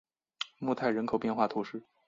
[0.57, 1.83] 莫泰人口变化图示